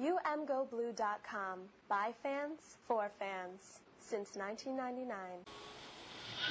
[0.00, 1.58] UMGoBlue.com.
[1.88, 3.80] By fans, for fans.
[3.98, 5.18] Since 1999.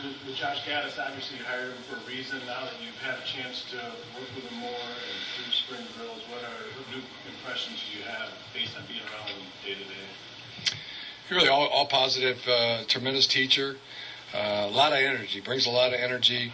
[0.04, 2.40] With, with Josh Gattis, obviously you hired him for a reason.
[2.48, 3.78] Now that you've had a chance to
[4.18, 8.04] work with him more and through spring drills, what are what new impressions do you
[8.04, 10.76] have based on being around him day to day?
[11.30, 12.46] Really, all, all positive.
[12.48, 13.78] Uh, tremendous teacher.
[14.34, 15.40] Uh, a lot of energy.
[15.40, 16.52] Brings a lot of energy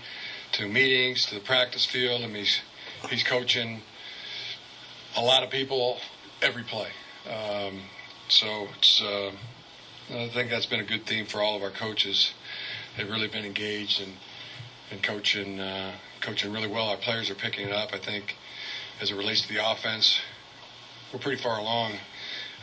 [0.51, 2.21] to meetings, to the practice field.
[2.21, 2.61] I mean, he's,
[3.09, 3.81] he's coaching
[5.17, 5.97] a lot of people
[6.41, 6.89] every play.
[7.29, 7.81] Um,
[8.27, 9.31] so it's, uh,
[10.09, 12.33] I think that's been a good theme for all of our coaches.
[12.97, 14.13] They've really been engaged and
[14.91, 16.89] and coaching uh, coaching really well.
[16.89, 17.93] Our players are picking it up.
[17.93, 18.35] I think
[18.99, 20.19] as it relates to the offense,
[21.11, 21.93] we're pretty far along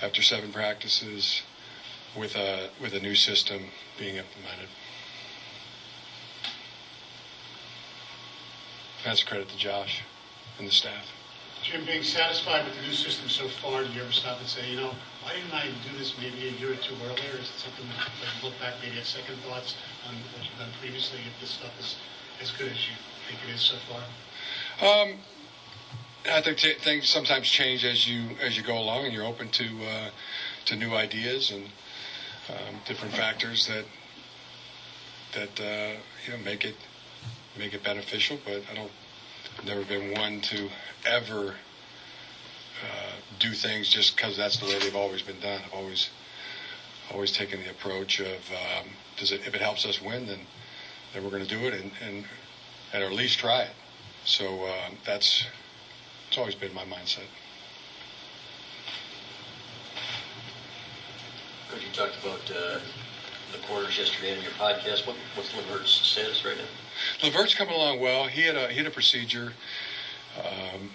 [0.02, 1.42] after seven practices
[2.16, 3.62] with a with a new system
[3.98, 4.68] being implemented.
[9.04, 10.02] That's a credit to Josh
[10.59, 11.06] and the staff.
[11.62, 14.70] Jim, being satisfied with the new system so far, do you ever stop and say,
[14.70, 17.34] you know, why didn't I do this maybe a year or two earlier?
[17.34, 19.74] Is it something that you look back, maybe have second thoughts
[20.09, 21.96] on what you've done previously, if this stuff is
[22.40, 22.95] as good as you
[23.28, 24.02] think it is so far?
[24.80, 25.18] Um,
[26.30, 29.48] I think t- things sometimes change as you as you go along, and you're open
[29.50, 30.10] to uh,
[30.66, 31.65] to new ideas and
[32.48, 33.84] um, different factors that
[35.34, 36.76] that uh, you know make it
[37.59, 38.38] make it beneficial.
[38.45, 38.90] But I don't.
[39.66, 40.68] Never been one to
[41.07, 41.54] ever
[42.82, 45.60] uh, do things just because that's the way they've always been done.
[45.65, 46.10] I've always
[47.13, 50.40] always taken the approach of um, does it if it helps us win, then
[51.13, 52.24] then we're going to do it and, and
[52.93, 53.74] and at least try it.
[54.24, 55.46] So uh, that's
[56.29, 57.24] it's always been my mindset.
[61.71, 62.79] Coach, you talked about uh,
[63.52, 65.06] the corners yesterday in your podcast.
[65.06, 67.28] What, what's Lavert's status right now?
[67.28, 68.27] Lavert's coming along well.
[68.27, 69.53] He had a he had a procedure
[70.38, 70.91] um,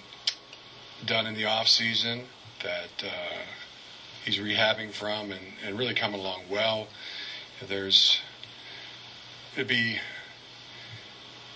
[1.05, 2.23] done in the off season
[2.63, 3.37] that uh,
[4.25, 6.87] he's rehabbing from and, and really coming along well.
[7.67, 8.19] There's
[9.53, 9.99] it'd be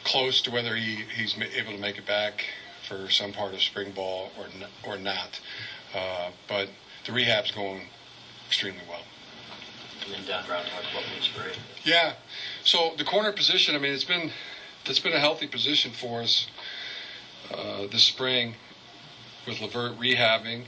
[0.04, 2.46] close to whether he, he's able to make it back
[2.88, 5.40] for some part of spring ball or n- or not.
[5.94, 6.70] Uh, but
[7.06, 7.82] the rehab's going
[8.48, 9.02] extremely well.
[10.06, 11.54] And then Don Brown talked about Vince Gray.
[11.84, 12.14] Yeah.
[12.64, 14.32] So the corner position, I mean, it's been
[14.86, 16.48] it's been a healthy position for us
[17.54, 18.56] uh, this spring
[19.46, 20.66] with Lavert rehabbing,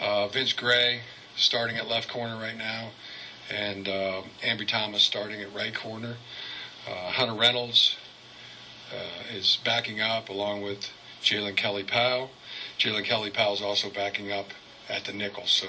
[0.00, 1.00] uh, Vince Gray
[1.36, 2.90] starting at left corner right now,
[3.50, 6.16] and uh, Ambry Thomas starting at right corner.
[6.86, 7.96] Uh, Hunter Reynolds
[8.92, 10.90] uh, is backing up along with
[11.22, 12.30] Jalen Kelly Powell.
[12.78, 14.46] Jalen Kelly Powell is also backing up
[14.88, 15.46] at the nickel.
[15.46, 15.68] So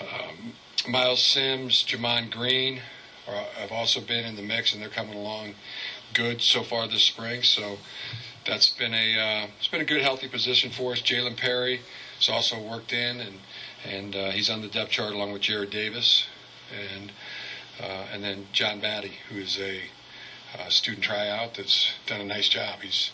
[0.00, 0.54] um,
[0.88, 2.80] Myles Sims, Gemon Green
[3.28, 5.54] are, have also been in the mix, and they're coming along
[6.14, 7.42] good so far this spring.
[7.42, 7.78] So
[8.46, 11.00] that's been a uh, it's been a good healthy position for us.
[11.00, 11.80] Jalen Perry
[12.16, 13.38] has also worked in, and
[13.84, 16.26] and uh, he's on the depth chart along with Jared Davis,
[16.70, 17.12] and
[17.80, 19.82] uh, and then John Batty, who is a
[20.58, 22.80] uh, student tryout that's done a nice job.
[22.80, 23.12] He's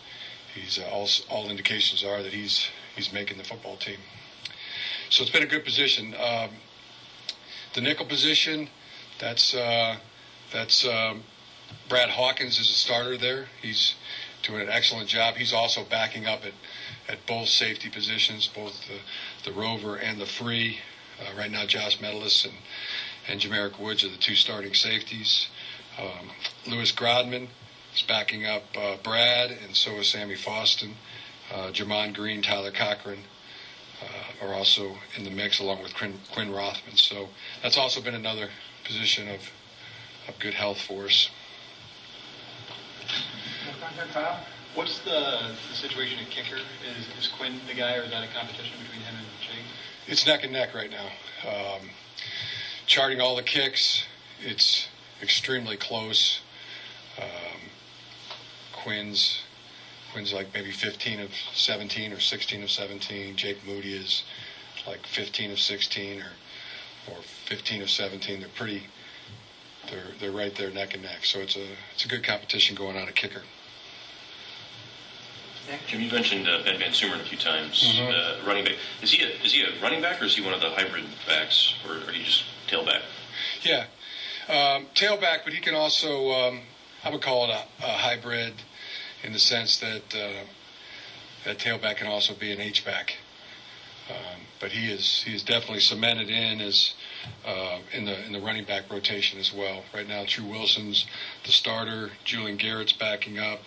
[0.55, 3.99] he's uh, all all indications are that he's he's making the football team.
[5.11, 6.15] So it's been a good position.
[6.15, 6.51] Um,
[7.75, 8.69] the nickel position,
[9.21, 9.97] that's uh,
[10.53, 11.23] that's um,
[11.89, 13.47] Brad Hawkins is a starter there.
[13.61, 13.95] He's
[14.47, 15.35] doing an excellent job.
[15.35, 16.53] He's also backing up at,
[17.09, 20.79] at both safety positions, both the, the rover and the free.
[21.21, 22.55] Uh, right now, Josh Metellus and,
[23.29, 25.49] and J'Marick Woods are the two starting safeties.
[25.99, 26.31] Um,
[26.67, 27.49] Lewis Grodman
[27.95, 30.95] is backing up uh, Brad, and so is Sammy Faustin.
[31.53, 33.21] Uh, Gemon Green, Tyler Cochran
[34.03, 36.97] uh, are also in the mix, along with Quinn, Quinn Rothman.
[36.97, 37.29] So
[37.63, 38.49] that's also been another
[38.85, 39.41] position of,
[40.29, 41.31] of good health for us.
[44.75, 46.57] What's the, the situation at kicker?
[46.57, 49.65] Is, is Quinn the guy, or is that a competition between him and Jake?
[50.07, 51.07] It's neck and neck right now.
[51.49, 51.89] Um,
[52.87, 54.05] charting all the kicks,
[54.41, 54.89] it's
[55.23, 56.41] extremely close.
[57.19, 57.61] Um,
[58.73, 59.43] Quinn's
[60.13, 63.37] Quinn's like maybe 15 of 17 or 16 of 17.
[63.37, 64.25] Jake Moody is
[64.87, 66.33] like 15 of 16 or
[67.09, 68.41] or 15 of 17.
[68.41, 68.83] They're pretty.
[69.91, 71.25] They're they're right there neck and neck.
[71.25, 73.43] So it's a it's a good competition going on at kicker.
[75.89, 78.09] Jim, you mentioned uh, Ben VanSumeren a few times, Mhm.
[78.13, 78.75] uh, running back.
[79.03, 81.05] Is he a is he a running back or is he one of the hybrid
[81.27, 83.03] backs, or are you just tailback?
[83.63, 83.87] Yeah,
[84.49, 86.63] um, tailback, but he can also, um,
[87.05, 88.55] I would call it a, a hybrid
[89.23, 90.45] in the sense that uh,
[91.45, 93.17] that tailback can also be an H back.
[94.09, 96.95] Um, but he is he is definitely cemented in as
[97.45, 99.83] uh, in the in the running back rotation as well.
[99.93, 101.07] Right now, Tru Wilson's
[101.45, 102.13] the starter.
[102.25, 103.63] Julian Garrett's backing up,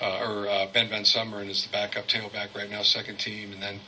[0.00, 3.80] uh, or uh, Ben VanSumeren is the backup tailback right now, second team, and then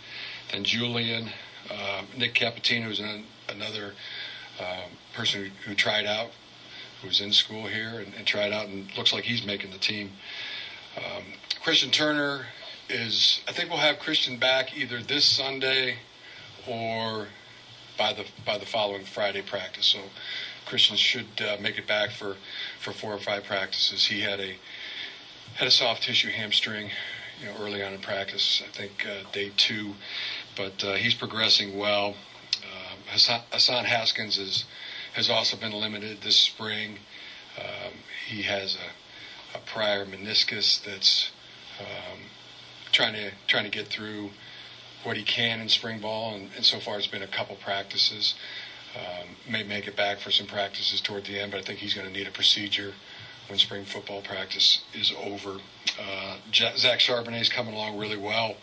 [0.50, 1.30] then Julian
[1.70, 3.94] Um, Nick Capitino is an, another
[4.58, 6.30] um, person who, who tried out,
[7.00, 9.78] who was in school here and, and tried out, and looks like he's making the
[9.78, 10.10] team.
[10.96, 11.22] Um,
[11.62, 12.46] Christian Turner
[12.88, 15.98] is, I think we'll have Christian back either this Sunday
[16.66, 17.28] or
[17.96, 19.86] by the by the following Friday practice.
[19.86, 20.00] So
[20.66, 22.36] Christian should uh, make it back for,
[22.80, 24.06] for four or five practices.
[24.06, 24.56] He had a
[25.56, 26.90] had a soft tissue hamstring,
[27.40, 28.62] you know, early on in practice.
[28.66, 29.94] I think uh, day two,
[30.56, 32.14] but uh, he's progressing well.
[32.62, 34.64] Um, Hassan, Hassan Haskins is
[35.14, 36.98] has also been limited this spring.
[37.58, 37.92] Um,
[38.26, 41.30] he has a, a prior meniscus that's
[41.78, 42.20] um,
[42.92, 44.30] trying to trying to get through
[45.04, 48.34] what he can in spring ball, and, and so far it's been a couple practices.
[48.94, 51.94] Um, may make it back for some practices toward the end, but I think he's
[51.94, 52.92] going to need a procedure
[53.48, 55.58] when spring football practice is over.
[56.00, 58.56] Uh, Zach Charbonnet is coming along really well.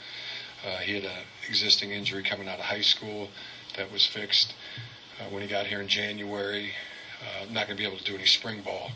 [0.66, 1.12] Uh, he had an
[1.48, 3.30] existing injury coming out of high school
[3.78, 4.54] that was fixed
[5.20, 6.72] uh, when he got here in January.
[7.22, 8.92] Uh, not going to be able to do any spring ball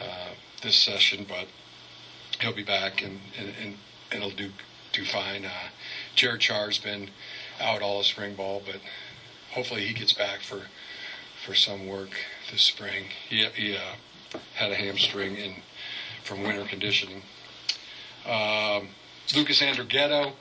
[0.00, 0.30] uh,
[0.62, 1.46] this session, but
[2.40, 3.76] he'll be back and, and, and,
[4.12, 4.50] and he'll do
[4.92, 5.44] do fine.
[5.44, 5.68] Uh,
[6.16, 7.10] Jared Char's been
[7.60, 8.80] out all of spring ball, but
[9.52, 10.62] hopefully he gets back for
[11.44, 12.10] for some work
[12.50, 13.06] this spring.
[13.28, 13.96] He, he uh,
[14.54, 15.54] had a hamstring in
[16.24, 17.22] from winter conditioning.
[18.26, 18.88] Um,
[19.34, 20.32] Lucas Andrighetto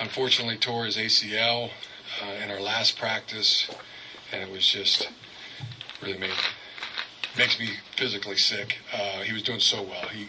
[0.00, 1.70] unfortunately tore his ACL
[2.22, 3.70] uh, in our last practice,
[4.32, 5.08] and it was just
[6.02, 6.30] really made
[7.36, 8.78] makes me physically sick.
[8.92, 10.08] Uh, he was doing so well.
[10.08, 10.28] He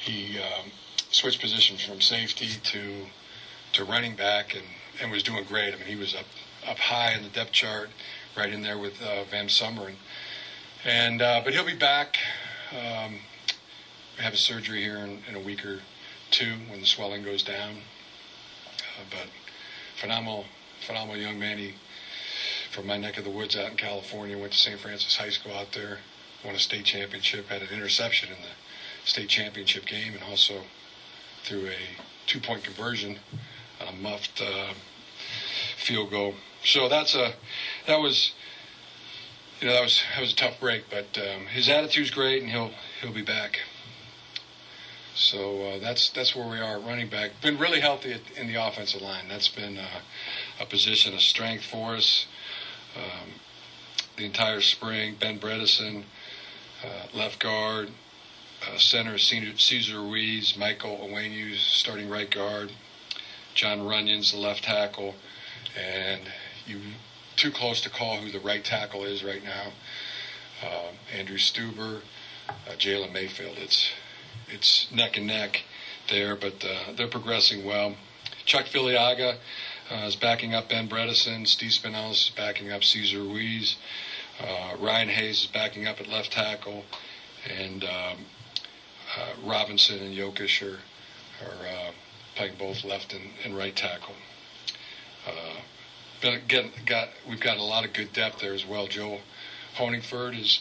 [0.00, 0.70] he um,
[1.10, 3.06] switched positions from safety to
[3.72, 4.64] to running back and,
[5.00, 5.74] and was doing great.
[5.74, 6.26] I mean, he was up
[6.68, 7.90] up high in the depth chart,
[8.36, 9.92] right in there with uh, Van Summer.
[10.86, 12.16] And, uh, but he'll be back.
[12.70, 13.16] Um,
[14.18, 15.80] have a surgery here in, in, a week or
[16.30, 17.78] two when the swelling goes down.
[18.78, 19.26] Uh, but
[19.96, 20.44] phenomenal,
[20.86, 21.58] phenomenal young man.
[21.58, 21.74] He
[22.70, 24.38] from my neck of the woods out in California.
[24.38, 24.78] Went to St.
[24.78, 25.98] Francis High School out there.
[26.44, 27.48] Won a state championship.
[27.48, 30.60] Had an interception in the state championship game, and also
[31.42, 31.76] through a
[32.28, 33.18] two-point conversion
[33.80, 34.72] on a muffed uh,
[35.76, 36.34] field goal
[36.66, 37.32] so that's a
[37.86, 38.32] that was
[39.60, 42.50] you know that was that was a tough break, but um, his attitude's great, and
[42.50, 43.60] he'll he'll be back.
[45.14, 47.30] So uh, that's that's where we are running back.
[47.40, 49.28] Been really healthy in the offensive line.
[49.28, 50.00] That's been uh,
[50.60, 52.26] a position of strength for us
[52.94, 53.30] um,
[54.16, 55.16] the entire spring.
[55.18, 56.04] Ben Bredeson,
[56.84, 57.90] uh, left guard,
[58.62, 62.72] uh, center Cesar Ruiz, Michael Onwenu starting right guard,
[63.54, 65.14] Jon Runyan's the left tackle,
[65.74, 66.20] and
[66.66, 66.78] you
[67.36, 69.72] too close to call who the right tackle is right now.
[70.62, 72.00] Uh, Andrew Stueber,
[72.48, 73.56] uh, Jalen Mayfield.
[73.58, 73.90] It's
[74.48, 75.62] it's neck and neck
[76.08, 77.96] there, but uh, they're progressing well.
[78.44, 79.36] Chuck Filiaga
[79.90, 81.46] uh, is backing up Ben Bredeson.
[81.46, 83.76] Steve Spanellis is backing up Cesar Ruiz.
[84.40, 86.84] Uh, Ryan Hayes is backing up at left tackle,
[87.58, 88.18] and um,
[89.16, 90.78] uh, Robinson and Jokic are,
[91.44, 91.92] are
[92.34, 94.14] playing both left and, and right tackle.
[96.20, 98.86] Get, got we've got a lot of good depth there as well.
[98.86, 99.18] Joe
[99.76, 100.60] Honigford is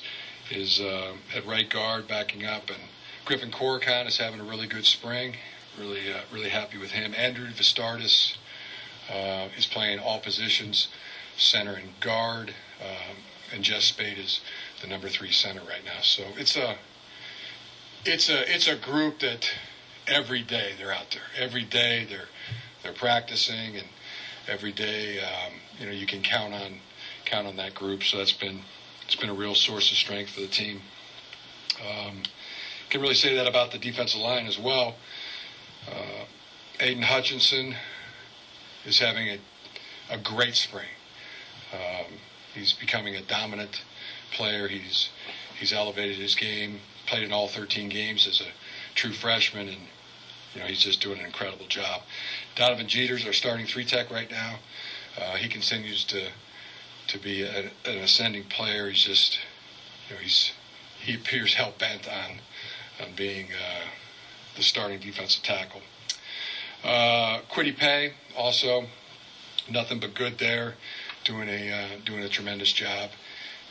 [0.52, 2.80] is uh, at right guard backing up, and
[3.24, 5.36] Griffin Coricon is having a really good spring.
[5.80, 7.14] Really, uh, really happy with him.
[7.18, 8.38] Andrew Vastardis
[9.10, 10.88] uh, is playing all positions,
[11.38, 13.18] center and guard, um,
[13.54, 14.42] and Jess Speight is
[14.82, 16.02] the number three center right now.
[16.02, 16.78] So it's a
[18.06, 19.50] it's a it's a group that
[20.08, 21.24] every day they're out there.
[21.38, 22.30] Every day they're
[22.84, 23.88] they're practicing and
[24.48, 25.20] every day.
[25.20, 26.80] Um, you know, you can count on
[27.26, 28.04] count on that group.
[28.04, 28.62] So that's been
[29.06, 30.82] it's been a real source of strength for the team.
[31.82, 32.24] Um,
[32.90, 34.96] can really say that about the defensive line as well.
[35.86, 36.26] Uh,
[36.80, 37.76] Aidan Hutchinson
[38.86, 39.40] is having a,
[40.10, 40.88] a great spring.
[41.74, 42.14] Um,
[42.54, 43.84] he's becoming a dominant
[44.32, 44.68] player.
[44.68, 45.10] He's
[45.60, 46.80] he's elevated his game.
[47.06, 48.46] Played in all 13 games as a
[48.96, 49.82] true freshman, and
[50.56, 52.02] you know he's just doing an incredible job.
[52.56, 54.56] Donovan Jeters, our starting three tech right now,
[55.22, 56.30] uh, he continues to
[57.08, 58.90] to be a, an ascending player.
[58.90, 59.40] He's just,
[60.10, 60.54] you know, he's
[61.00, 62.40] he appears hell bent on
[63.02, 63.86] on being uh,
[64.56, 65.82] the starting defensive tackle.
[66.84, 68.86] Uh, Kwity Paye also
[69.70, 70.76] nothing but good there,
[71.24, 73.12] doing a uh, doing a tremendous job.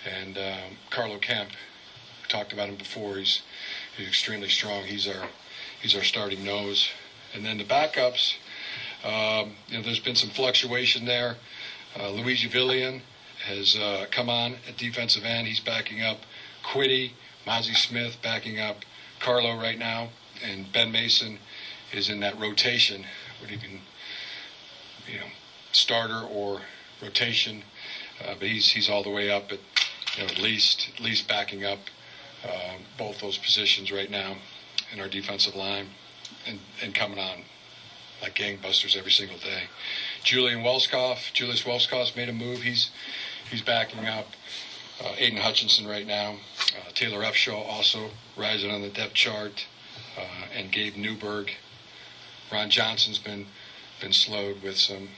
[0.05, 1.49] And um, Carlo Kemp,
[2.29, 3.17] talked about him before.
[3.17, 3.43] He's
[3.97, 4.85] he's extremely strong.
[4.85, 5.29] He's our
[5.85, 6.89] he's our starting nose.
[7.35, 8.37] And then the backups,
[9.05, 11.37] um, you know, there's been some fluctuation there.
[11.95, 13.03] Uh, Luiji Vilain
[13.47, 15.47] has uh, come on at defensive end.
[15.47, 16.21] He's backing up
[16.65, 17.11] Kwity,
[17.47, 18.79] Mazi Smith backing up
[19.21, 20.09] Carlo right now,
[20.43, 21.39] and Ben Mason
[21.93, 23.05] is in that rotation
[23.39, 23.81] where he can,
[25.07, 25.27] you know,
[25.73, 26.63] starter or
[27.03, 27.63] rotation,
[28.25, 29.59] uh, but he's he's all the way up at
[30.17, 31.81] you know, at least at least backing up
[32.43, 34.37] uh, both those positions right now
[34.95, 35.89] in our defensive line
[36.47, 37.41] and, and coming on
[38.23, 39.65] like gangbusters every single day.
[40.23, 42.63] Julian Welschof, Julius Welschof made a move.
[42.63, 42.91] He's
[43.51, 44.27] he's backing up
[45.03, 46.37] uh, Aidan Hutchinson right now.
[46.71, 49.67] Uh, Taylor Upshaw also rising on the depth chart,
[50.17, 51.51] uh, and Gabe Newburg.
[52.53, 53.47] Ron Johnson's been
[54.01, 55.09] been slowed with some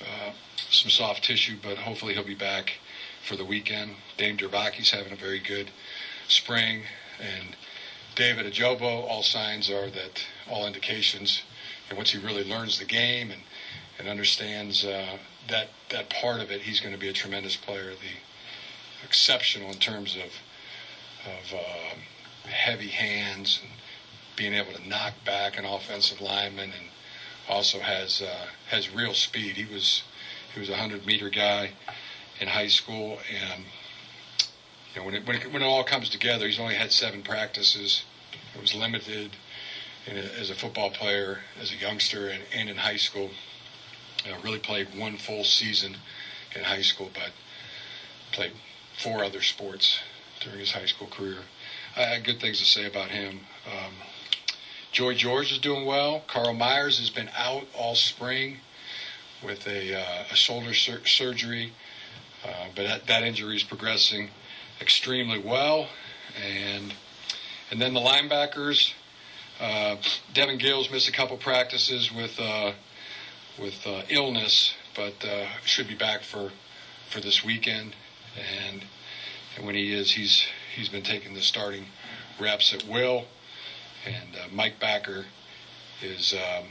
[0.00, 0.32] uh,
[0.70, 2.74] some soft tissue, but hopefully he'll be back
[3.26, 3.92] for the weekend.
[4.16, 5.70] Dame Derbaki's having a very good
[6.28, 6.82] spring,
[7.18, 7.56] and
[8.14, 9.08] David Ojabo.
[9.08, 11.42] All signs are that all indications,
[11.88, 13.42] and once he really learns the game and
[13.98, 15.18] and understands uh,
[15.48, 17.90] that that part of it, he's going to be a tremendous player.
[17.90, 20.32] The exceptional in terms of
[21.26, 23.72] of uh, heavy hands and
[24.36, 26.88] being able to knock back an offensive lineman, and
[27.48, 29.56] also has uh, has real speed.
[29.56, 30.02] He was
[30.52, 31.72] he was a hundred meter guy
[32.40, 33.64] in high school, and
[34.94, 37.22] you know when it, when it when it all comes together, he's only had seven
[37.22, 38.04] practices.
[38.54, 39.32] It was limited
[40.06, 43.30] a, as a football player, as a youngster, and, and in high school.
[44.26, 45.96] Uh, really played one full season
[46.56, 47.32] in high school, but
[48.32, 48.52] played
[48.96, 49.98] four other sports
[50.40, 51.38] during his high school career.
[51.96, 53.40] I had good things to say about him.
[53.66, 53.92] Um,
[54.92, 56.22] Joy George is doing well.
[56.26, 58.58] Carl Myers has been out all spring
[59.44, 61.72] with a, uh, a shoulder sur- surgery,
[62.44, 64.30] uh, but that, that injury is progressing
[64.84, 65.88] extremely well.
[66.38, 66.94] And
[67.70, 68.92] and then the linebackers,
[69.58, 69.96] uh,
[70.34, 72.72] Devin Gills missed a couple practices with uh,
[73.58, 76.52] with uh, illness, but uh, should be back for
[77.08, 77.96] for this weekend.
[78.36, 78.84] And
[79.56, 81.86] and when he is, he's he's been taking the starting
[82.38, 83.24] reps at will.
[84.04, 85.24] And uh, Mike Backer
[86.02, 86.66] is um,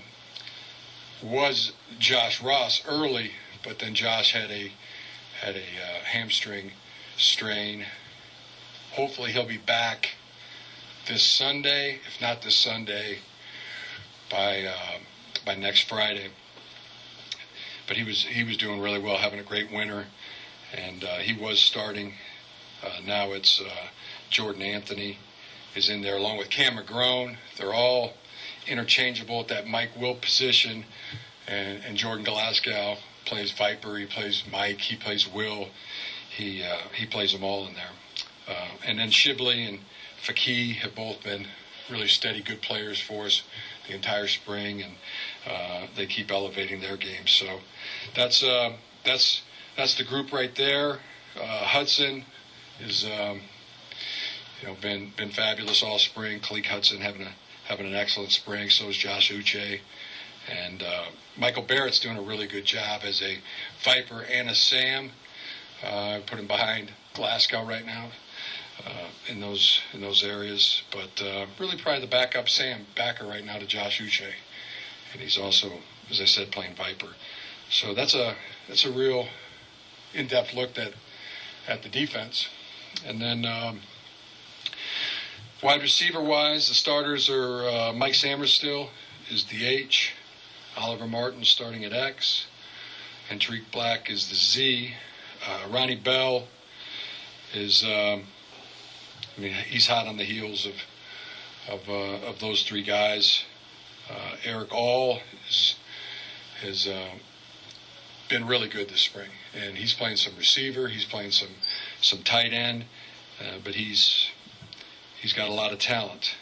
[1.23, 3.31] was Josh Ross early,
[3.63, 4.71] but then Josh had a
[5.41, 6.73] had a uh, hamstring
[7.17, 7.85] strain.
[8.93, 10.11] Hopefully, he'll be back
[11.07, 11.99] this Sunday.
[12.07, 13.19] If not this Sunday,
[14.29, 14.99] by uh,
[15.45, 16.29] by next Friday
[17.87, 20.05] but he was he was doing really well, having a great winter,
[20.73, 22.13] and uh, he was starting.
[22.83, 23.87] Uh, now it's uh,
[24.29, 25.17] Jordan Anthony
[25.75, 27.37] is in there along with Cam McGrone.
[27.57, 28.13] They're all
[28.67, 30.85] interchangeable at that Mike Will position,
[31.47, 33.97] and, and Jordan Glasgow plays Viper.
[33.97, 34.79] He plays Mike.
[34.79, 35.69] He plays Will.
[36.29, 37.91] He uh, he plays them all in there.
[38.47, 39.79] Uh, and then Shibley and
[40.21, 41.47] Faki have both been
[41.89, 43.43] really steady, good players for us
[43.87, 44.93] the entire spring, and
[45.45, 47.27] uh, they keep elevating their game.
[47.27, 47.59] So
[48.15, 48.73] that's uh,
[49.05, 49.41] that's
[49.75, 50.99] that's the group right there.
[51.35, 52.25] Uh, Hudson
[52.79, 53.41] is um,
[54.61, 56.39] you know been been fabulous all spring.
[56.39, 57.33] Khaleke Hudson having a
[57.65, 58.69] having an excellent spring.
[58.69, 59.79] So is Josh Uche.
[60.49, 61.05] And uh,
[61.37, 63.37] Michael Barrett's doing a really good job as a
[63.81, 65.11] Viper and a Sam.
[65.81, 68.09] Uh, put him behind Glasgow right now
[69.29, 70.83] in those in those areas.
[70.91, 74.31] But uh, really, probably the backup Sam backer right now to Josh Uche,
[75.11, 75.71] and he's also,
[76.09, 77.15] as I said, playing Viper.
[77.69, 78.35] So that's a
[78.67, 79.27] that's a real
[80.13, 80.93] in-depth look at
[81.67, 82.49] at the defense,
[83.05, 83.45] and then.
[83.45, 83.79] Um,
[85.63, 88.89] Wide receiver wise, the starters are uh, Mike still
[89.31, 90.11] is the H,
[90.75, 92.47] Oliver Martin starting at X,
[93.29, 94.93] and Tarik Black is the Z.
[95.47, 96.49] Uh, Ronnie Bell
[97.53, 98.23] is um,
[99.37, 100.73] I mean, he's hot on the heels of
[101.67, 103.43] of, uh, of those three guys.
[104.09, 105.75] Uh, Erick All is,
[106.61, 107.11] has uh,
[108.29, 110.87] been really good this spring, and he's playing some receiver.
[110.87, 111.49] He's playing some
[112.01, 112.85] some tight end,
[113.39, 114.29] uh, but he's
[115.21, 116.35] he's got a lot of talent.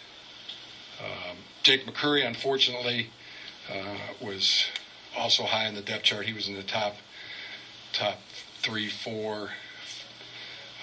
[1.00, 3.10] Um, Jake McCurry, unfortunately,
[3.72, 4.66] uh, was
[5.16, 6.26] also high in the depth chart.
[6.26, 6.96] He was in the top
[7.94, 8.18] top
[8.60, 9.50] three, four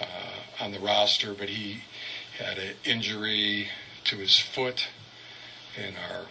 [0.01, 1.83] uh, on the roster, but he
[2.39, 3.67] had an injury
[4.05, 4.87] to his foot
[5.77, 6.25] in our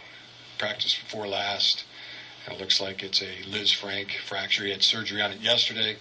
[0.59, 1.85] practice before last.
[2.45, 4.65] And it looks like it's a Liz Lisfranc fracture.
[4.65, 5.97] He had surgery on it yesterday,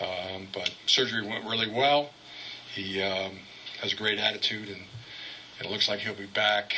[0.00, 2.10] um, but surgery went really well.
[2.74, 3.38] He um,
[3.80, 4.82] has a great attitude, and
[5.60, 6.74] it looks like he'll be back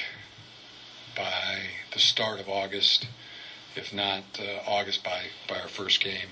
[1.15, 1.59] by
[1.93, 3.07] the start of August,
[3.75, 6.29] if not uh, August by, by our first game.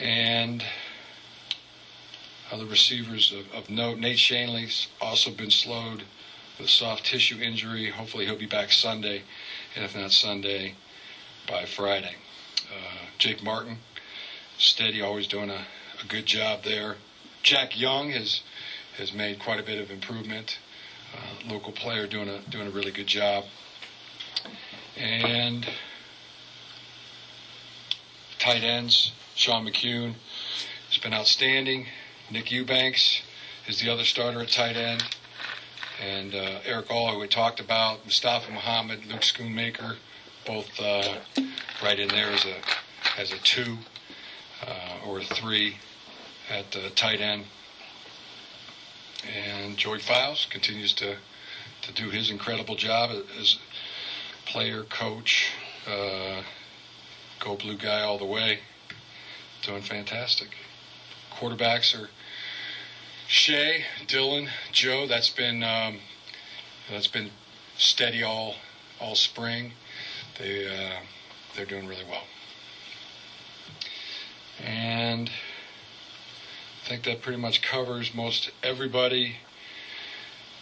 [0.00, 0.64] And
[2.50, 6.04] other receivers of, of note, Nate Schoenle's also been slowed
[6.58, 7.90] with a soft tissue injury.
[7.90, 9.22] Hopefully he'll be back Sunday,
[9.74, 10.74] and if not Sunday,
[11.48, 12.16] by Friday.
[12.70, 13.78] Uh, Jake Martin,
[14.58, 15.66] steady, always doing a,
[16.02, 16.96] a good job there.
[17.42, 18.42] Jack Young has
[18.98, 20.58] has made quite a bit of improvement.
[21.14, 23.44] Uh, local player doing a doing a really good job.
[24.96, 25.66] And
[28.38, 30.14] tight ends, Sean McKeon
[30.88, 31.86] has been outstanding.
[32.30, 33.22] Nick Eubanks
[33.66, 35.02] is the other starter at tight end.
[36.06, 39.96] And uh, Erick All, who we talked about, Mustafa Muhammad, Luke Schoonmaker,
[40.46, 41.16] both uh,
[41.82, 42.56] right in there as a
[43.18, 43.78] as a two
[44.62, 45.78] uh, or a three
[46.50, 47.44] at uh, tight end.
[49.26, 51.16] And Joey Files continues to
[51.82, 53.58] to do his incredible job as
[54.44, 55.50] player, coach,
[55.86, 56.42] uh,
[57.40, 58.60] go blue guy all the way,
[59.62, 60.48] doing fantastic.
[61.32, 62.10] Quarterbacks are
[63.30, 65.06] Shea, Dylan, Joe.
[65.06, 65.98] That's been um,
[66.90, 67.30] that's been
[67.76, 68.54] steady all
[68.98, 69.72] all spring.
[70.38, 71.02] They uh,
[71.54, 72.22] they're doing really well,
[74.64, 79.36] and I think that pretty much covers most everybody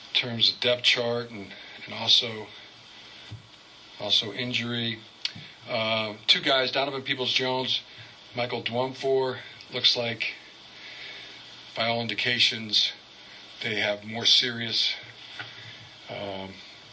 [0.08, 1.52] in terms of depth chart and
[1.84, 2.48] and also
[4.00, 4.98] also injury.
[5.70, 7.82] Uh, two guys, Donovan Peoples Jones,
[8.34, 9.36] Michael Dwumfour,
[9.72, 10.34] looks like
[11.76, 12.92] by all indications
[13.62, 14.94] they have more serious
[16.10, 16.50] um,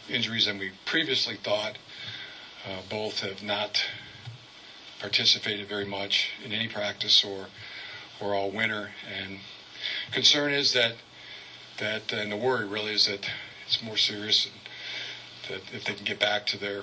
[0.08, 1.78] injuries than we previously thought.
[2.66, 3.84] Uh, both have not
[5.00, 7.46] participated very much in any practice or
[8.20, 8.90] or all winter.
[9.12, 9.38] And
[10.12, 10.94] concern is that
[11.78, 13.28] that and the worry really is that
[13.66, 14.48] it's more serious.
[15.48, 16.82] That if they can get back to their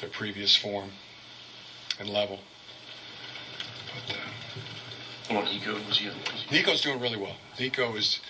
[0.00, 0.90] their previous form
[2.00, 2.40] and level.
[5.34, 6.08] But, Well, Nico, was he?
[6.08, 7.36] Was he Nico's doing really well.
[7.58, 8.20] Nico is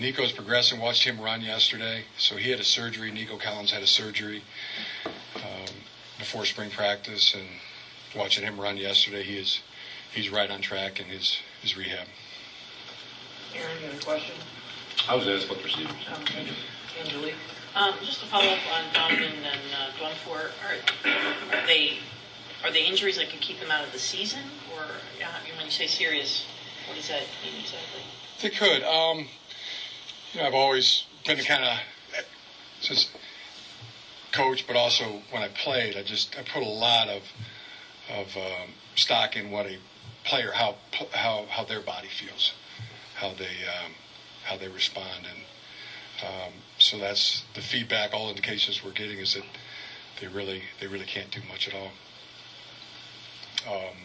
[0.00, 0.80] Nico's progressing.
[0.80, 2.04] Watched him run yesterday.
[2.18, 3.10] So he had a surgery.
[3.12, 4.42] Nico Collins had a surgery
[5.36, 5.74] um,
[6.18, 7.44] before spring practice, and
[8.16, 9.60] watching him run yesterday, he is
[10.12, 12.06] he's right on track in his his rehab.
[13.54, 14.34] Aaron, you have a question?
[15.08, 15.92] I was asked what receivers.
[16.14, 16.24] Um,
[17.00, 17.34] Angelique?
[17.74, 21.98] Um, just to follow up on Donovan and uh, Dwumfour, are, are they
[22.64, 24.42] are they injuries that could keep them out of the season,
[24.74, 24.84] or
[25.52, 26.46] mean, when you say serious,
[26.86, 28.02] what does that mean exactly?
[28.40, 28.82] They could.
[28.82, 29.26] Um,
[30.32, 31.78] you know, I've always been kind of
[32.80, 33.10] since
[34.32, 37.22] coach, but also when I played, I just I put a lot of
[38.10, 39.78] of um, stock in what a
[40.24, 40.76] player how
[41.12, 42.52] how how their body feels,
[43.16, 43.92] how they um,
[44.44, 48.14] how they respond, and um, so that's the feedback.
[48.14, 49.44] All indications we're getting is that
[50.20, 51.90] they really they really can't do much at all.
[53.68, 53.96] Um,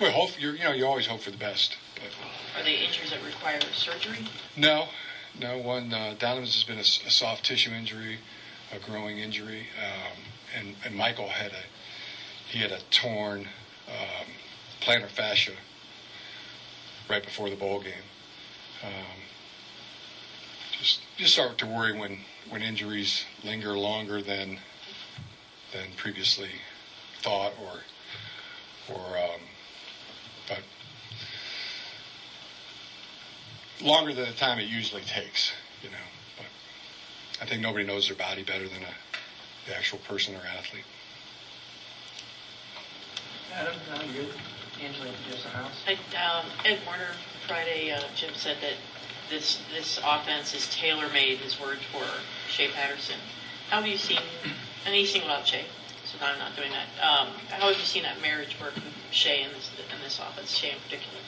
[0.00, 2.60] well, hope you you know you always hope for the best, but.
[2.60, 4.18] Are they injuries that require surgery?
[4.56, 4.88] No,
[5.40, 5.58] no.
[5.58, 8.18] One uh, Donovan's has been a soft tissue injury,
[8.74, 10.18] a growing injury, um,
[10.58, 13.48] and and Michael had a he had a torn
[13.88, 14.26] um,
[14.80, 15.52] plantar fascia
[17.08, 17.92] right before the bowl game.
[18.82, 19.20] Um,
[20.78, 24.58] just just start to worry when when injuries linger longer than
[25.72, 26.50] than previously
[27.22, 27.80] thought or
[28.90, 29.40] or um,
[30.48, 30.60] but
[33.84, 35.96] longer than the time it usually takes, you know.
[36.36, 40.84] But I think nobody knows their body better than a, the actual person or athlete.
[43.54, 44.28] Adam, no, good.
[44.82, 45.72] Angela, just a house.
[45.88, 47.14] um, Ed Warinner
[47.46, 48.74] Friday, uh, Jim said that
[49.30, 51.38] this this offense is tailor made.
[51.38, 53.16] His words were Shea Patterson.
[53.70, 54.20] How have you seen?
[54.84, 55.64] And he's singing about Shea,
[56.06, 56.86] so I'm not doing that.
[57.04, 60.50] Um, how have you seen that marriage work with Shea in this in this offense?
[60.50, 61.18] Shea in particular.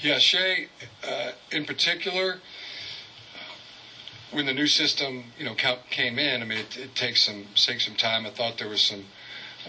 [0.00, 0.68] Yeah, Shea,
[1.06, 2.38] uh, in particular,
[4.32, 5.54] when the new system, you know,
[5.90, 8.26] came in, I mean, it, it takes some takes some time.
[8.26, 9.04] I thought there was some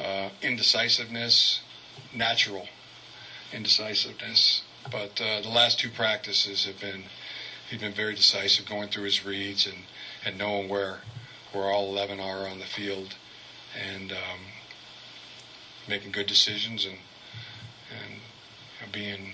[0.01, 1.61] uh, indecisiveness,
[2.13, 2.67] natural
[3.53, 7.03] indecisiveness, but uh, the last two practices have been
[7.69, 9.83] he's been very decisive, going through his reads and
[10.25, 10.99] and knowing where
[11.53, 13.15] where all eleven are on the field,
[13.77, 14.39] and um,
[15.87, 16.97] making good decisions and
[17.89, 19.33] and being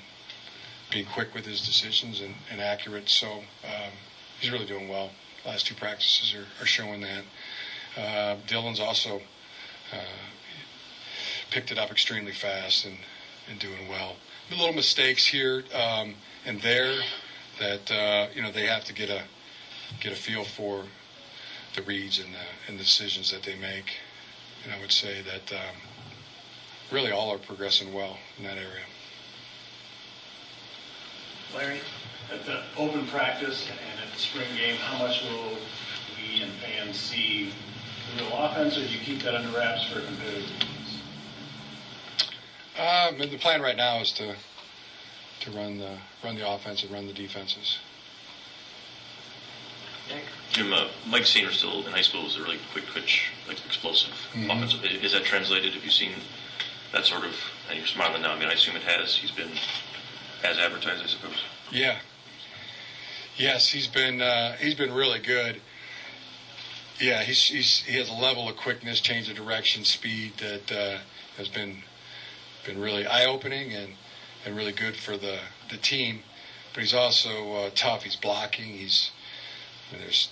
[0.91, 3.09] being quick with his decisions and, and accurate.
[3.09, 3.91] So um,
[4.39, 5.09] he's really doing well.
[5.45, 7.23] Last two practices are, are showing that.
[7.97, 9.21] Uh, Dylan's also
[9.91, 9.97] uh,
[11.49, 12.97] picked it up extremely fast and,
[13.49, 14.15] and doing well.
[14.51, 16.13] Little mistakes here um,
[16.45, 16.95] and there
[17.59, 19.23] that uh, you know they have to get a
[19.99, 20.83] get a feel for
[21.75, 23.97] the reads and the, and the decisions that they make.
[24.63, 25.75] And I would say that um,
[26.91, 28.85] really all are progressing well in that area.
[31.55, 31.79] Larry.
[32.31, 35.57] At the open practice and at the spring game, how much will
[36.17, 37.51] we and fans see
[38.15, 41.01] the real offense, or do you keep that under wraps for competitive reasons?
[42.79, 44.35] Um, the plan right now is to
[45.41, 47.77] to run the run the offense and run the defenses.
[50.51, 54.45] Jim, uh, Mike Sainristil in high school was a really quick twitch, like explosive Mhm.
[54.55, 54.83] offensive.
[54.83, 55.73] I- Is that translated?
[55.73, 56.13] Have you seen
[56.91, 57.35] that sort of,
[57.69, 59.15] and you're smiling now, I mean, I assume it has.
[59.15, 59.51] He's been
[60.43, 61.37] as advertised, I suppose.
[61.71, 61.99] Yeah.
[63.35, 65.59] Yes, he's been uh, he's been really good.
[66.99, 70.97] Yeah, he's, he's he has a level of quickness, change of direction, speed that uh,
[71.37, 71.81] has been
[72.63, 73.95] been really eye opening and,
[74.45, 75.39] and really good for the,
[75.69, 76.21] the team.
[76.73, 78.03] But he's also uh, tough.
[78.03, 78.65] He's blocking.
[78.77, 79.09] He's
[80.01, 80.29] there's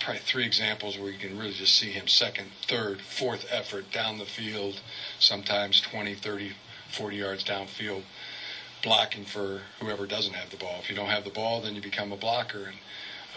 [0.00, 4.18] probably three examples where you can really just see him second, third, fourth effort down
[4.18, 4.80] the field,
[5.18, 6.52] sometimes 20, 30,
[6.90, 8.02] 40 yards downfield,
[8.82, 10.76] blocking for whoever doesn't have the ball.
[10.80, 12.70] If you don't have the ball, then you become a blocker.
[12.70, 12.76] And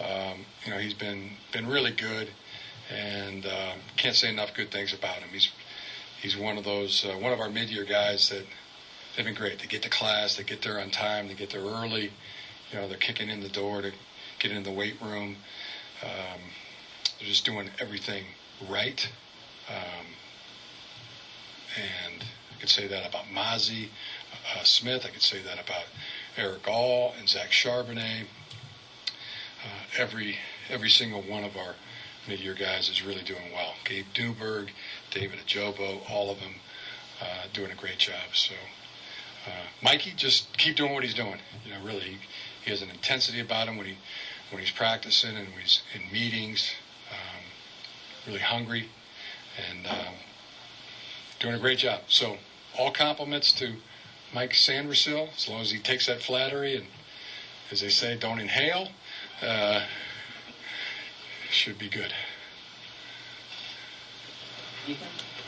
[0.00, 2.30] um, you know he's been been really good,
[2.90, 5.28] and uh, can't say enough good things about him.
[5.32, 5.50] He's
[6.20, 8.44] he's one of those uh, one of our mid-year guys that
[9.16, 9.58] they've been great.
[9.58, 12.12] They get to class, they get there on time, they get there early.
[12.70, 13.92] You know, they're kicking in the door to
[14.38, 15.36] get in the weight room.
[16.02, 16.40] Um,
[17.18, 18.24] they're just doing everything
[18.68, 19.08] right.
[19.68, 20.06] Um,
[21.76, 23.88] and I could say that about Mazi
[24.56, 25.04] uh, Smith.
[25.06, 25.84] I could say that about
[26.36, 28.24] Erick All and Zach Charbonnet.
[29.64, 30.36] Uh, every
[30.68, 31.74] every single one of our
[32.28, 33.74] mid-year guys is really doing well.
[33.84, 34.70] Gabe Newburg,
[35.10, 36.54] David Ojabo, all of them
[37.20, 38.34] uh, doing a great job.
[38.34, 38.54] So,
[39.46, 41.38] uh, Mikey, just keep doing what he's doing.
[41.64, 42.16] You know, really, he,
[42.64, 43.98] he, has an intensity about him when he
[44.52, 46.72] when he's practicing and he's in meetings.
[47.10, 47.42] Um,
[48.26, 48.88] really hungry
[49.68, 50.14] and um,
[51.40, 52.02] doing a great job.
[52.08, 52.36] So,
[52.78, 53.74] all compliments to
[54.34, 56.86] Mike Sainristil, as long as he takes that flattery and,
[57.70, 58.88] as they say, don't inhale.
[59.42, 59.82] Uh,
[61.50, 62.14] should be good.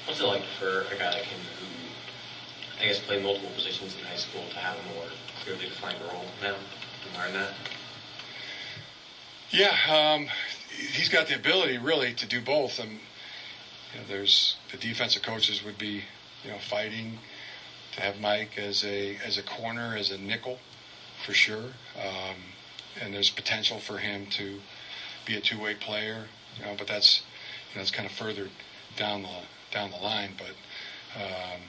[0.07, 4.05] What's it like for a guy like him who, I guess, played multiple positions in
[4.05, 5.07] high school to have a more
[5.43, 7.55] clearly defined role now and learn that?
[9.55, 10.27] Yeah, um,
[10.77, 12.81] he's got the ability really to do both.
[12.81, 16.03] And you know, there's the defensive coaches would be,
[16.43, 17.19] you know, fighting
[17.93, 20.59] to have Mike as a as a corner, as a nickel,
[21.25, 21.71] for sure.
[21.97, 22.35] Um,
[23.01, 24.59] and there's potential for him to
[25.25, 26.25] be a two-way player,
[26.59, 27.23] you know, but that's
[27.71, 28.49] you know it's kind of further
[28.97, 29.39] down the
[29.71, 30.33] down the line.
[30.37, 30.57] But
[31.15, 31.61] um,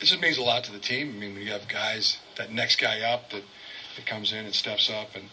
[0.00, 1.10] it just means a lot to the team.
[1.10, 3.44] I mean, when you have guys, that next guy up that,
[3.94, 5.28] that comes in and steps up and,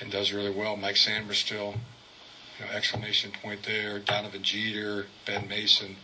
[0.00, 0.76] and does really well.
[0.76, 3.98] Mike Sainristil, you know, exclamation point there.
[3.98, 5.96] Donovan Jeter, Ben Mason,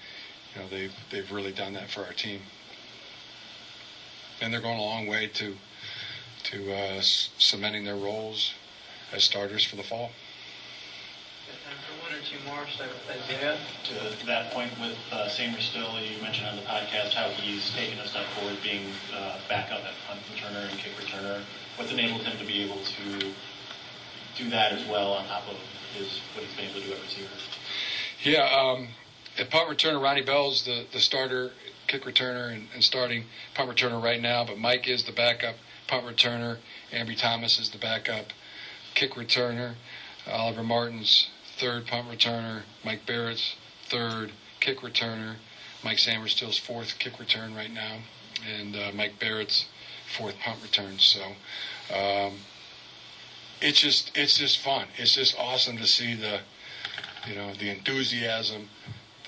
[0.55, 2.41] you know, they've they've really done that for our team,
[4.41, 5.55] and they're going a long way to
[6.45, 8.55] to uh, cementing their roles
[9.13, 10.11] as starters for the fall
[12.07, 12.67] one or two more.
[12.71, 13.59] Start with Isaiah.
[13.91, 18.07] To that point with uh, Sainristil, you mentioned on the podcast how he's taken a
[18.07, 21.41] step forward being uh, backup at punt returner and kick returner.
[21.77, 23.33] What's enabled him to be able to
[24.37, 25.57] do that as well on top of
[25.95, 27.29] his what he's been able to do at receiver?
[28.23, 28.89] Yeah, um,
[29.39, 31.53] at punt returner, Ronnie Bell's the, the starter
[31.87, 36.05] kick returner and, and starting punt returner right now, but Mike is the backup punt
[36.05, 36.59] returner.
[36.93, 38.27] Ambry Thomas is the backup
[38.95, 39.75] kick returner.
[40.31, 42.63] Oliver Martin's third punt returner.
[42.85, 43.55] Mike Barrett's
[43.89, 45.37] third kick returner.
[45.85, 47.99] Mike Sainristil's fourth kick return right now,
[48.59, 49.67] and uh, Mike Barrett's
[50.17, 50.99] fourth punt return.
[50.99, 51.21] So
[51.95, 52.35] um,
[53.61, 54.87] it's just it's just fun.
[54.97, 56.41] It's just awesome to see the
[57.29, 58.69] you know the enthusiasm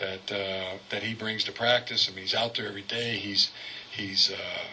[0.00, 2.08] that uh, that he brings to practice.
[2.10, 3.16] I mean, he's out there every day.
[3.16, 3.50] He's
[3.90, 4.64] he's uh,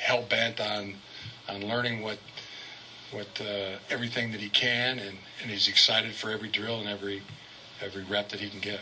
[0.00, 0.94] hell bent on
[1.48, 2.18] on learning what
[3.10, 7.22] what uh, everything that he can, and, and he's excited for every drill and every
[7.80, 8.80] every rep that he can get.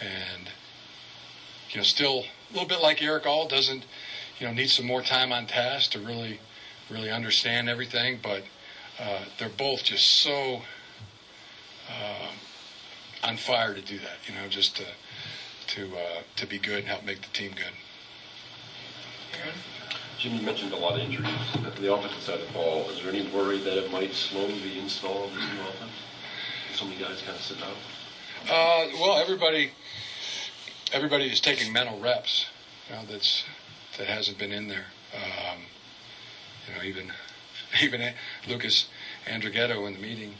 [0.00, 0.48] And
[1.70, 3.84] you know, still a little bit like Erick All doesn't,
[4.38, 6.40] you know, need some more time on task to really
[6.90, 8.18] really understand everything.
[8.22, 8.42] But
[9.02, 10.62] uh, they're both just so
[11.90, 12.28] uh,
[13.24, 14.18] on fire to do that.
[14.26, 14.84] You know, just to
[15.68, 17.72] to uh, to be good and help make the team good.
[19.40, 19.54] Aaron?
[20.18, 21.34] Jim, you mentioned a lot of injuries
[21.66, 22.88] at the offensive side of the ball.
[22.90, 25.92] Is there any worry that it might slow the install of this new offense?
[26.74, 27.76] So many guys kind of sit out.
[28.44, 29.72] Uh, well, everybody,
[30.92, 32.46] everybody is taking mental reps.
[32.88, 33.44] You know, that's
[33.98, 34.86] that hasn't been in there.
[35.14, 35.58] Um,
[36.68, 37.12] you know, even
[37.82, 38.12] even
[38.48, 38.88] Lucas
[39.26, 40.34] Andrighetto in the meeting,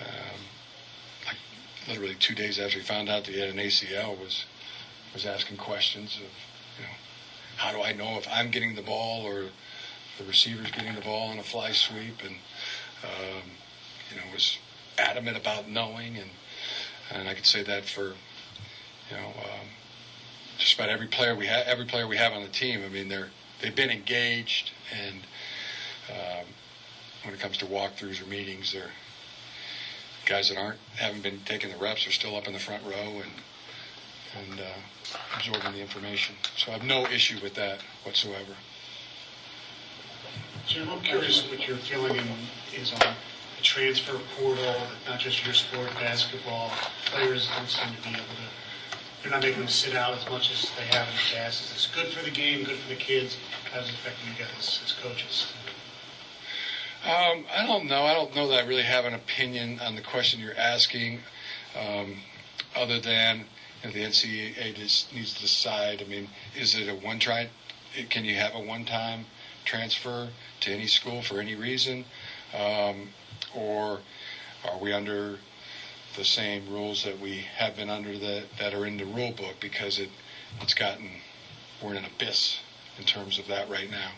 [0.00, 0.40] um,
[1.26, 1.36] like
[1.88, 4.44] literally two days after he found out that he had an ACL, was
[5.12, 6.30] was asking questions of
[6.78, 6.92] you know,
[7.56, 9.46] how do I know if I'm getting the ball or
[10.18, 12.20] the receiver's getting the ball on a fly sweep?
[12.22, 12.36] And
[13.04, 13.50] um,
[14.10, 14.58] you know, was
[14.98, 16.30] adamant about knowing, and
[17.10, 18.14] and I could say that for
[19.10, 19.68] you know um,
[20.58, 22.82] just about every player we have, every player we have on the team.
[22.84, 23.30] I mean, they're
[23.62, 25.20] they've been engaged, and
[26.10, 26.46] um,
[27.24, 28.90] when it comes to walkthroughs or meetings, they're
[30.26, 33.22] guys that aren't haven't been taking the reps are still up in the front row
[33.22, 33.32] and
[34.36, 36.34] and uh, absorbing the information.
[36.56, 38.52] So I have no issue with that whatsoever.
[40.66, 42.20] Jim, I'm curious what your feeling
[42.76, 43.14] is on
[43.56, 44.74] the transfer portal,
[45.08, 46.70] not just your sport, basketball.
[47.06, 50.52] Players don't seem to be able to, they're not making them sit out as much
[50.52, 51.64] as they have in the past.
[51.64, 53.38] Is this good for the game, good for the kids?
[53.72, 55.52] How does it affect you guys as coaches?
[57.08, 58.02] Um, I don't know.
[58.02, 61.20] I don't know that I really have an opinion on the question you're asking,
[61.74, 62.18] um,
[62.76, 63.46] other than
[63.82, 66.02] you know, the NCAA just needs to decide.
[66.02, 67.48] I mean, is it a one try?
[68.10, 69.24] Can you have a one-time
[69.64, 70.28] transfer
[70.60, 72.04] to any school for any reason,
[72.52, 73.08] um,
[73.56, 74.00] or
[74.70, 75.38] are we under
[76.14, 79.54] the same rules that we have been under that that are in the rule book?
[79.60, 80.10] Because it
[80.60, 81.08] it's gotten
[81.82, 82.60] we're in an abyss
[82.98, 84.10] in terms of that right now.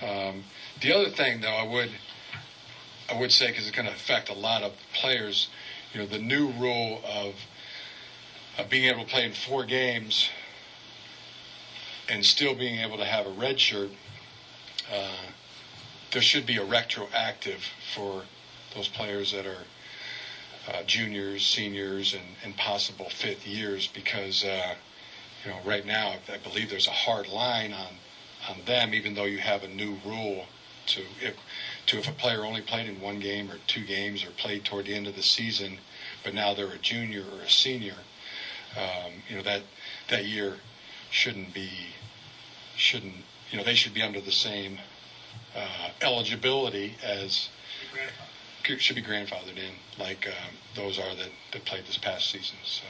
[0.00, 0.44] Um,
[0.80, 1.90] the other thing, though, I would
[3.08, 5.48] I would say because it's going to affect a lot of players.
[5.92, 7.34] You know, the new rule of,
[8.58, 10.28] of being able to play in four games
[12.08, 13.90] and still being able to have a red shirt.
[14.92, 15.32] Uh,
[16.12, 18.22] there should be a retroactive for
[18.74, 19.64] those players that are
[20.68, 24.74] uh, juniors, seniors, and, and possible fifth years because uh,
[25.44, 27.94] you know right now I believe there's a hard line on
[28.48, 30.46] on them, even though you have a new rule
[30.86, 31.34] to if
[31.88, 34.84] to if a player only played in one game or two games or played toward
[34.84, 35.78] the end of the season,
[36.22, 37.94] but now they're a junior or a senior,
[38.76, 39.62] um, you know that
[40.10, 40.56] that year
[41.10, 41.70] shouldn't be
[42.76, 43.14] shouldn't
[43.50, 44.78] you know they should be under the same
[45.56, 47.48] uh, eligibility as
[48.76, 52.58] should be grandfathered in like um, those are that, that played this past season.
[52.64, 52.84] So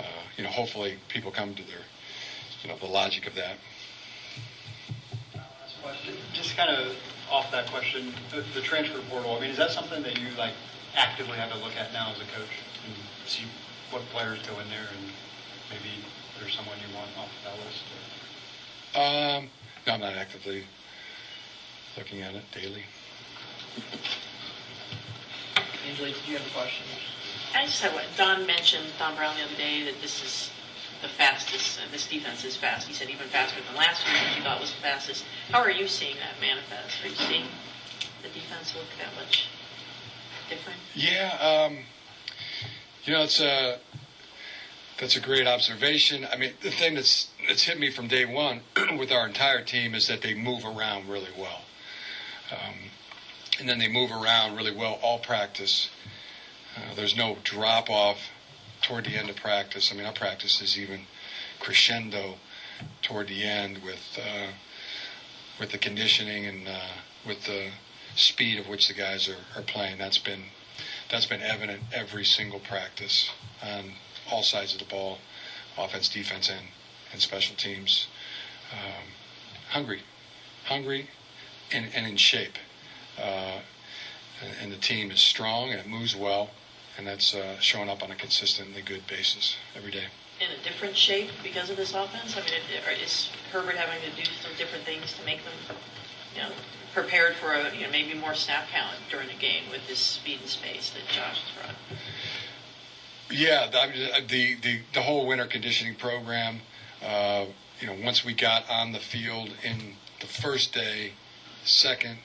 [0.00, 1.84] uh, you know hopefully people come to their
[2.62, 3.58] you know the logic of that.
[5.82, 6.96] Question, just kind of
[7.30, 9.36] off that question, the, the transfer portal.
[9.36, 10.54] I mean, is that something that you like
[10.94, 12.54] actively have to look at now as a coach
[12.86, 12.94] and
[13.26, 13.44] see
[13.90, 15.10] what players go in there, and
[15.70, 15.90] maybe
[16.38, 17.84] there's someone you want off that list?
[18.94, 19.00] Or?
[19.00, 19.48] Um,
[19.86, 20.64] no, I'm not actively
[21.96, 22.84] looking at it daily.
[25.88, 26.86] Angelique, did you have a question?
[27.54, 30.50] I just had what Don mentioned, Don Brown the other day, that this is
[31.04, 32.88] the fastest, uh, this defense is fast.
[32.88, 35.24] He said even faster than last year, which he thought was the fastest.
[35.50, 37.04] How are you seeing that manifest?
[37.04, 37.44] Are you seeing
[38.22, 39.48] the defense look that much
[40.48, 40.78] different?
[40.94, 41.76] Yeah, um,
[43.04, 43.80] you know, it's a
[44.98, 46.26] that's a great observation.
[46.32, 48.62] I mean, the thing that's that's hit me from day one
[48.98, 51.64] with our entire team is that they move around really well,
[52.50, 52.76] um,
[53.60, 55.90] and then they move around really well all practice.
[56.74, 58.30] Uh, there's no drop off
[58.84, 59.90] toward the end of practice.
[59.90, 61.00] I mean, our practice is even
[61.58, 62.34] crescendo
[63.02, 64.48] toward the end with uh,
[65.58, 66.92] with the conditioning and uh,
[67.26, 67.70] with the
[68.14, 69.98] speed of which the guys are, are playing.
[69.98, 70.44] That's been
[71.10, 73.30] that's been evident every single practice
[73.62, 73.92] on
[74.30, 75.18] all sides of the ball,
[75.78, 76.66] offense, defense, and
[77.12, 78.08] and special teams.
[78.72, 79.04] Um,
[79.70, 80.02] hungry,
[80.64, 81.08] hungry,
[81.72, 82.58] and, and in shape.
[83.18, 83.60] Uh,
[84.42, 86.50] and, and the team is strong and it moves well
[86.96, 90.04] and that's uh, showing up on a consistently good basis every day.
[90.40, 92.36] In a different shape because of this offense?
[92.36, 95.76] I mean, is Herbert having to do some different things to make them,
[96.34, 96.48] you know,
[96.92, 100.40] prepared for a you know maybe more snap count during a game with this speed
[100.40, 101.74] and space that Josh has brought?
[103.30, 106.60] Yeah, the the the, the whole winter conditioning program.
[107.04, 107.46] Uh,
[107.80, 111.12] you know, once we got on the field in the first day,
[111.64, 112.18] second,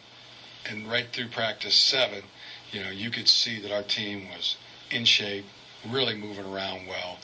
[0.70, 2.24] and right through practice seven
[2.72, 4.58] you know, you could see that our team was
[4.92, 5.46] in shape,
[5.88, 7.18] really moving around well,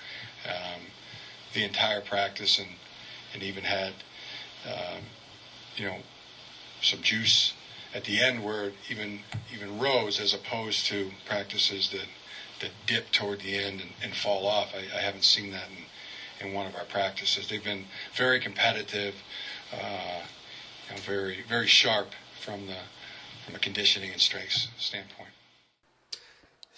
[0.47, 0.81] um,
[1.53, 2.69] the entire practice, and
[3.34, 3.93] and even had,
[4.65, 5.03] um,
[5.75, 5.97] you know,
[6.81, 7.53] some juice
[7.93, 9.19] at the end where it even
[9.53, 12.08] even rose as opposed to practices that
[12.62, 14.73] that dip toward the end and, and fall off.
[14.73, 15.67] I, I, haven't seen that
[16.39, 17.49] in, in one of our practices.
[17.49, 19.15] They've been very competitive,
[19.73, 20.21] uh,
[20.88, 22.77] you know, very very sharp from the
[23.45, 25.25] from a conditioning and strengths standpoint.